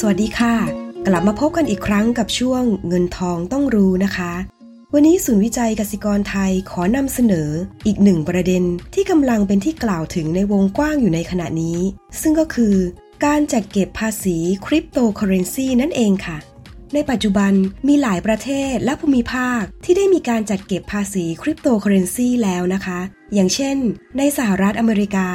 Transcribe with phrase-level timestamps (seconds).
[0.00, 0.54] สวัสดีค่ะ
[1.06, 4.32] กลับมาพบกันอีกครั้งกับช่วงเงินทองต้องรู้นะคะ
[4.94, 7.50] วันนี้ศูนย์วิจัยกสิกรไทยขอนำเสนอ
[7.86, 8.64] อีกหนึ่งประเด็น
[8.94, 11.78] ที่กำลังเป็นที่กล่าวถึงในวงกว้างอยู่ในขณะนี้
[12.20, 12.76] ซึ่งก็คือ
[13.24, 16.38] การจัดเก็บภาษีคริปโตเคอเรนซีนั่นเองค่ะ
[16.94, 17.52] ในปัจจุบัน
[17.88, 23.00] มีหลายประเทศและภูมิภาคที่ได้มีการจัดเก็บภาษีคริปโตเคอเรนซีแล้วนะคะ
[23.34, 23.76] อย่างเช่น
[24.18, 25.28] ในสหรัฐอเมริกา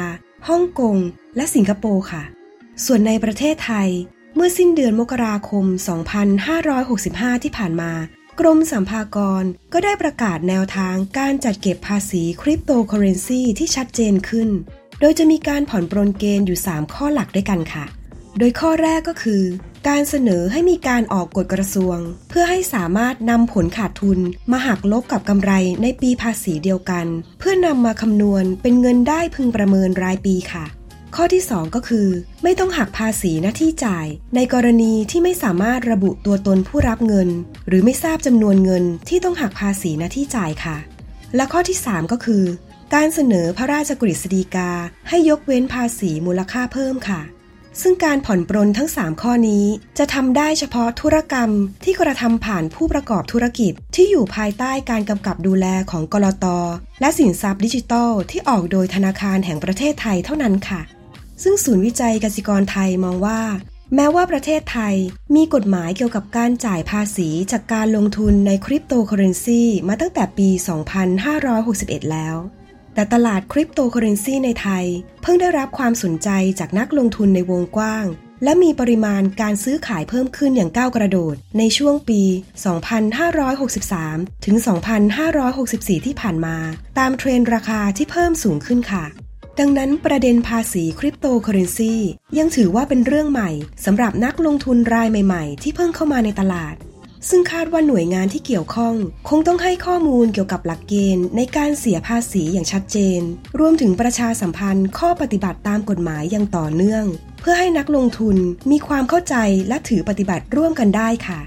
[0.48, 0.96] ฮ่องกง
[1.36, 2.24] และสิงคโปร์ค่ะ
[2.84, 3.90] ส่วนในประเทศไทย
[4.36, 5.64] เมื่อสิ้นเดือนมกราคม
[6.54, 7.92] 2565 ที่ผ่านมา
[8.40, 14.48] กรมสัมภากรก็ได้ประกาศแนวทางการจัดเก็บภาษีคริปโตเคอเรนซีที่ชัดเจนขึ้น
[15.00, 17.84] โดยจะมีการผ่อนปรนเกณฑ์อยู่ 3 ข้อหลักด้วยกันค่ะ
[18.38, 19.42] โดยข้อแรกก็คือ
[19.88, 24.18] การเสนอให้มีการออกกฎกระทรวง เพื่อให้สามารถนำผลขาดทุน
[24.52, 27.06] มาหักลบกับกำไรในปีภาษีเดียวกัน
[27.38, 30.64] เพื่อนำมาคำนวณเป็นเงินได้พึงประเมินรายปีค่ะ
[31.18, 32.08] ข้อที่ 2 ก็คือ
[32.42, 37.28] ไม่ต้องหักภาษีหน้าที่จ่าย ในกรณีที่ไม่สามารถระบุตัวตนผู้รับเงิน
[37.68, 40.76] หรือไม่ทราบจำนวนเงินที่ต้องหักภาษีหน้าที่จ่ายค่ะ
[41.36, 42.44] และข้อที่ 3 ก็คือ
[42.94, 44.70] การเสนอพระราชกฤษฎีกา
[45.08, 47.22] ให้ยกเว้นภาษีมูลค่าเพิ่มค่ะ
[47.82, 49.64] ซึ่งการผ่อนปรนทั้ง 3 ข้อนี้
[49.98, 51.50] จะทำได้เฉพาะธุรกรรม
[51.84, 56.46] ที่กระทำผ่านผู้ประกอบธุรกิจ ที่อยู่ภายใต้การกำกับดูแลของกลต
[57.00, 60.80] และสินทรัพย์ดิจิทัลที่ออกโดยธนาคารแห่งประเทศไทยเท่านั้นค่ะ
[61.42, 63.40] ซึ่งศูนย์วิจัยกสิกรไทยมองว่า
[63.94, 64.94] แม้ว่าประเทศไทย
[65.34, 70.48] มีกฎหมายเกี่ยวกับการจ่ายภาษีจากการลงทุนในคริปโตเคอเรนซีมาตั้งแต่ปี
[71.30, 72.36] 2561 แล้ว
[72.94, 74.84] แต่ตลาดคริปโตเคอเรนซีในไทย
[75.22, 78.06] เพิ่งได้รับความสนใจจากนักลงทุนในวงกว้าง
[78.44, 82.22] และมีปริมาณการซื้อขายเพิ่มขึ้นอย่างก้าวกระโดด ในช่วงปี
[83.08, 84.56] 2563 ถึง
[85.30, 86.56] 2564 ที่ผ่านมา
[86.98, 89.04] ตามเทรนด์ราคาที่เพิ่มสูงขึ้นค่ะ
[89.60, 91.94] ดังนั้นประเด็นภาษีคริปโตเคอเรนซี
[92.38, 93.50] ยังถือว่าเป็นเรื่องใหม่
[93.84, 96.74] สำหรับนักลงทุนรายใหม่ๆ ที่เพิ่งเข้ามาในตลาด
[97.28, 98.94] ซึ่งคาดว่าหน่วยงานที่เกี่ยวข้อง
[99.28, 103.20] คงต้องให้ข้อมูลเกี่ยวกับหลักเกณฑ์ ในการเสียภาษีอย่างชัดเจน
[103.58, 107.04] รวมถึงประชาสัมพันธ์ข้อปฏิบัติตามกฎหมายอย่างต่อเนื่อง
[107.40, 108.36] เพื่อให้นักลงทุน
[108.70, 109.36] มีความเข้าใจ
[109.68, 111.40] และถือปฏิบัติร่วมกันได้ค่ะ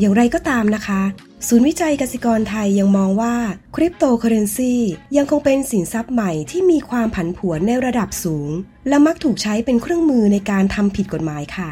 [0.00, 1.02] อย่างไรก็ตามนะคะ
[1.48, 3.34] ศูนย์วิจัยกสิกรไทยยังมองว่า
[3.76, 4.74] คริปโตเคอเรนซี
[5.16, 8.50] ยังคงเป็นสินทรัพย์ใหม่ที่มีความผันผวนในระดับสูง
[8.88, 11.70] และมักถูกใช้เป็นเครื่องมือในการทำผิดกฎหมายค่ะ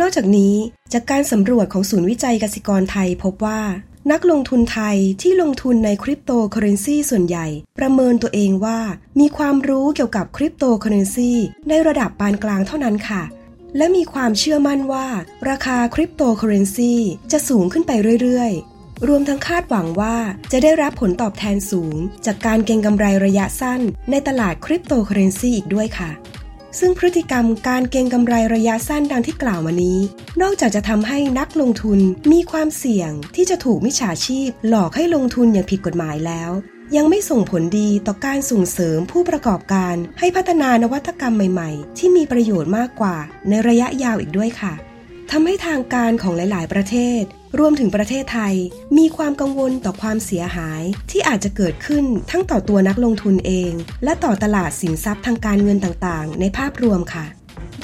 [0.00, 0.54] นอกจากนี้
[0.92, 3.60] จากการสำรวจของศูนย์วิจัยกสิกรไทยพบว่า
[4.12, 7.46] นักลงทุนไทยที่ลงทุนในคริปโตเคอเรนซีส่วนใหญ่
[7.78, 8.78] ประเมินตัวเองว่า
[9.20, 11.32] มีความรู้เกี่ยวกับคริปโตเคอเรนซี
[11.68, 13.22] ในระดับปานกลางเท่านั้นค่ะ
[13.76, 15.06] และมีความเชื่อมั่นว่า
[15.48, 16.94] ราคาคริปโตเคอเรนซี
[17.32, 17.92] จะสูงขึ้นไป
[18.22, 18.52] เรื่อย
[19.08, 20.16] รวมทั้งคาดหวังว่า
[20.52, 21.96] จะได้รับผลตอบแทนสูง
[22.26, 23.80] จากการเก็งกำไรระยะสั้น
[24.10, 26.10] ในตลาดคริปโตเคอเรนซีอีกด้วยค่ะ
[26.78, 29.98] ซึ่งพฤติกรรมการเก็งกำไรระยะสั้นดังที่กล่าวมานี้
[30.42, 32.00] นอกจากจะทำให้นักลงทุน
[32.32, 36.50] มีความเสี่ยงที่จะถูกมิจฉาชีพ หลอกให้ลงทุนอย่างผิดกฎหมายแล้ว
[36.96, 43.16] ยังไม่ส่งผลดีต่อการส่งเสริมผู้ประกอบการ ให้พัฒนานวัตกรรมใหม่ ๆ ที่มีประโยชน์มากกว่า
[43.48, 44.74] ในระยะยาวอีกด้วยค่ะ
[45.30, 47.22] ทำให้ทางการของหลาย ๆ ประเทศ
[47.58, 48.54] รวมถึงประเทศไทย
[48.98, 53.72] มีความกังวลต่อความเสียหายที่อาจจะเกิดขึ้นทั้งต่อตัวนักลงทุนเอง
[54.04, 57.26] และต่อตลาดสินทรัพย์ทางการเงินต่าง ๆ ในภาพรวมค่ะ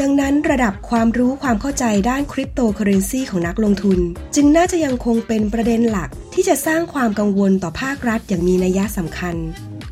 [0.01, 3.99] ดังนั้นระดับความรู้ความเข้าใจด้านคริปโตเคอเรนซีของนักลงทุน
[4.35, 9.37] จึงน่าจะยังคงเป็นประเด็นหลักที่จะสร้างความกังวลต่อภาครัฐอย่างมีนัยสำคัญ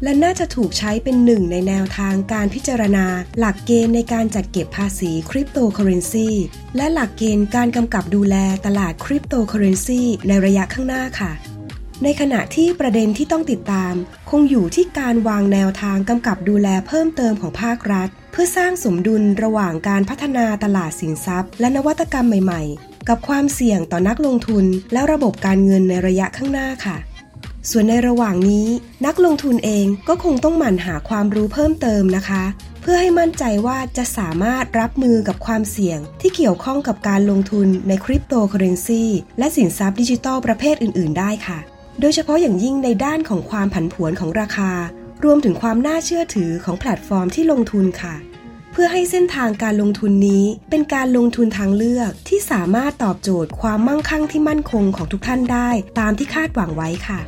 [0.03, 3.07] และน่าจะถูกใช้เป็นหนึ่งในแนวทางการพิจารณา
[3.39, 6.29] หลักเกณฑ์ในการจัดเก็บภาษีคริปโตเคอเรนซี
[6.77, 8.37] และหลักเกณฑ์การกำกับดูแล
[8.67, 11.33] ตลาดคริปโตเคอเรนซีในระยะข้างหน้าค่ะ
[12.03, 13.95] ในขณะที่ประเด็นที่ต้องติดตาม
[14.31, 26.97] คงอยู่ที่การวางแนวทางกำกับดูแลเพิ่มเติมของภาครัฐ เพื่อสร้างสมดุลระหว่างการพัฒนาตลาดสินทรัพย์ และนวัตกรรมใหม่ ๆ กับความเสี่ยงต่อนักลงทุน และระบบการเงินในระยะข้างหน้าค่ะ
[27.71, 28.69] ส่วนในระหว่างนี้
[29.07, 32.45] นักลงทุนเองก็คงต้องหมั่นหาความรู้เพิ่มเติมนะคะ
[32.83, 39.05] เพื่อให้มั่นใจว่าจะสามารถรับมือกับความเสี่ยง ที่เกี่ยวข้องกับการลงทุนในคริปโตเคอเรนซี
[39.39, 41.59] และสินทรัพย์ดิจิทัลประเภทอื่น ๆ ได้ค่ะ
[42.01, 44.73] โดยเฉพาะอย่างยิ่งในด้านของความผันผวนของราคา
[45.25, 48.15] รวมถึงความน่าเชื่อถือของแพลตฟอร์มที่ลงทุนค่ะ
[48.73, 57.21] เพื่อให้เส้นทางการลงทุนนี้เป็นการลงทุนทางเลือกที่สามารถตอบโจทย์ความมั่งคั่งที่มั่นคงของทุกท่านได้ ตามที่คาดหวังไว้ค่ะ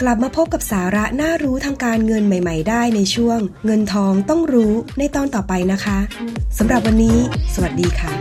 [0.00, 5.98] กลับมาพบกับสาระน่ารู้ทางการเงินใหม่ ๆ ได้ในช่วง เงินทองต้องรู้ในตอนต่อไปนะคะ
[6.58, 7.18] สำหรับวันนี้
[7.54, 8.12] สวัสดีค่ะ